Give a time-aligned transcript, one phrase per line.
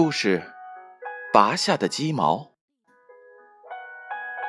[0.00, 0.52] 故事：
[1.32, 2.52] 拔下的鸡毛。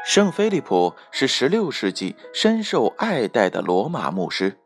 [0.05, 4.59] 圣菲利普是16世纪深受爱戴的罗马牧师，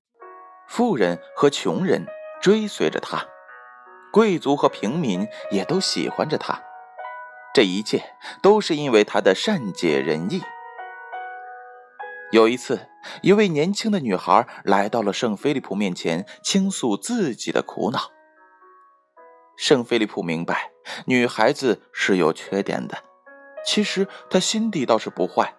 [0.68, 2.06] 富人和穷人
[2.42, 3.26] 追随着他，
[4.12, 6.62] 贵族和平民也都喜欢着他。
[7.54, 8.04] 这一切
[8.42, 10.44] 都是因为他的善解人意。
[12.34, 12.90] 有一次，
[13.22, 18.12] 一位年轻的女孩来到了圣菲利普面前，倾诉自己的苦恼。
[19.66, 20.74] 圣菲利普明白，
[21.06, 22.98] 女孩子是有缺点的。
[23.66, 25.56] 其实她心地倒是不坏，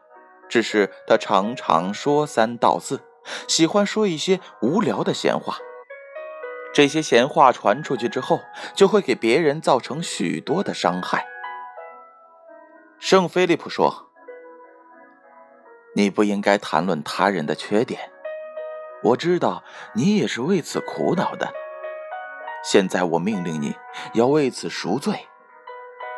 [0.46, 3.00] 只是她常常说三道四，
[3.48, 5.56] 喜欢说一些无聊的闲话。
[6.74, 8.40] 这些闲话传出去之后，
[8.74, 11.24] 就会给别人造成许多的伤害。
[12.98, 14.10] 圣菲利普说
[15.96, 18.10] ：“你不应该谈论他人的缺点，
[19.02, 21.50] 我知道你也是为此苦恼的。”
[22.64, 23.76] 现在我命令你，
[24.14, 25.28] 要为此赎罪。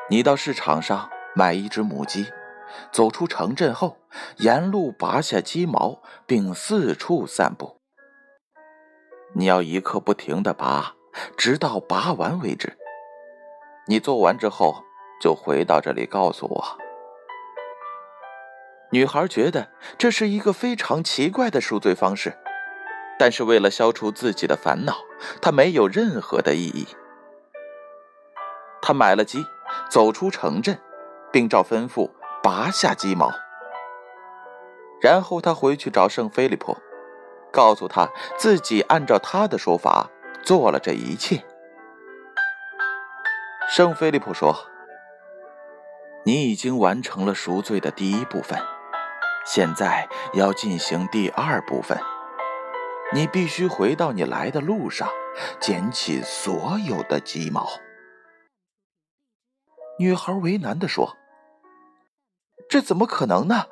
[0.09, 2.27] 你到市场上买一只母鸡，
[2.93, 3.99] 走出城镇后，
[4.37, 7.81] 沿路拔下鸡毛，并四处散布。
[9.35, 10.95] 你要一刻不停的拔，
[11.37, 12.79] 直到拔完为止。
[13.89, 14.85] 你做完之后，
[15.21, 16.79] 就回到这里告诉我。
[18.93, 22.39] 女孩觉得这是一个非常奇怪的赎罪方式。
[23.19, 24.99] 但是为了消除自己的烦恼，
[25.41, 26.87] 他没有任何的意义。
[28.83, 29.45] 他买了鸡，
[29.91, 30.79] 走出城镇，
[31.33, 32.11] 并照吩咐
[32.43, 33.33] 拔下鸡毛。
[35.01, 36.77] 然后他回去找圣菲利普，
[37.51, 40.11] 告诉他自己按照他的说法
[40.43, 41.43] 做了这一切。
[43.69, 44.55] 圣菲利普说
[46.25, 48.59] ：“你已经完成了赎罪的第一部分，
[49.45, 51.99] 现在要进行第二部分。”
[53.15, 55.09] 你必须回到你来的路上，
[55.61, 57.69] 捡起所有的鸡毛。
[59.99, 61.17] 女孩为难地说
[62.69, 63.67] ：“这怎么可能呢？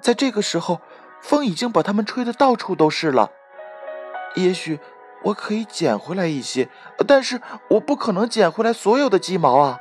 [0.00, 0.80] 在这个时候，
[1.20, 3.32] 风已经把它们吹得到处都是了。
[4.36, 4.78] 也许
[5.24, 6.68] 我可以捡回来一些，
[7.06, 9.80] 但是我不可能捡回来所有的鸡毛啊。”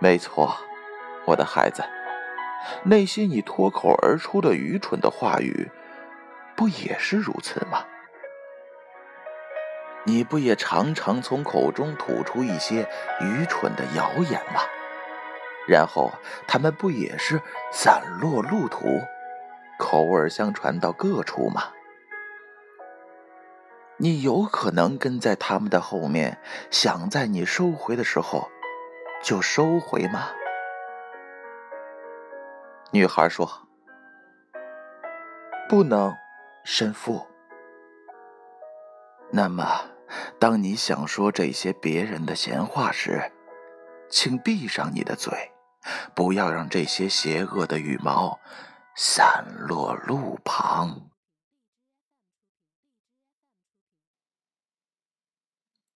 [0.00, 0.56] 没错，
[1.26, 1.84] 我的孩子，
[2.82, 5.70] 那些你脱口而出的愚蠢的话语。
[6.56, 7.84] 不也是如此吗？
[10.04, 12.88] 你不也常常从口中吐出一些
[13.20, 14.60] 愚蠢的谣言吗？
[15.68, 16.10] 然后
[16.48, 19.00] 他们不也是散落路途，
[19.78, 21.72] 口耳相传到各处吗？
[23.96, 26.38] 你有可能跟在他们的后面，
[26.70, 28.50] 想在你收回的时候
[29.22, 30.30] 就收回吗？
[32.90, 33.48] 女孩说
[35.70, 36.12] ：“不能。”
[36.64, 37.26] 神父，
[39.32, 39.90] 那么，
[40.38, 43.32] 当你想说这些别人的闲话时，
[44.08, 45.50] 请闭上你的嘴，
[46.14, 48.38] 不要让这些邪恶的羽毛
[48.94, 51.10] 散落路旁。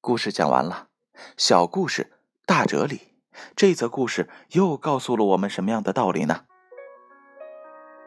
[0.00, 0.88] 故事讲完了，
[1.36, 3.14] 小故事大哲理。
[3.54, 6.46] 这则故事又告诉了我们什么样的道理呢？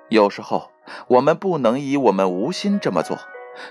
[0.09, 0.71] 有时候。
[1.07, 3.19] 我们不能以我们无心这么做，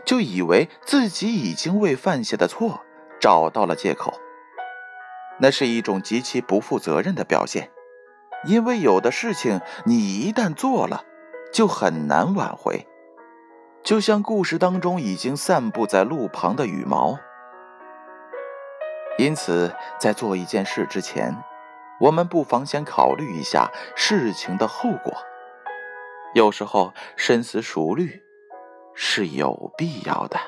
[0.04, 2.80] 就以为自己已经为犯下的错
[3.20, 4.14] 找到了借口。
[5.40, 7.72] 那是一种极其不负责任的表现，
[8.44, 11.04] 因为有的事情你一旦做了，
[11.52, 12.86] 就很难挽回。
[13.82, 17.18] 就像故事当中已经散布在路旁的羽毛。
[19.18, 21.36] 因此，在做一件事之前，
[21.98, 25.12] 我们不妨先考虑一下事情的后果。
[26.34, 28.22] 有时候深思熟虑
[28.94, 30.38] 是有必要的。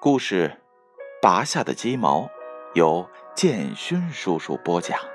[0.00, 0.48] 故事
[1.22, 2.22] 《拔下的鸡毛》
[2.74, 5.13] 由建勋叔叔播讲。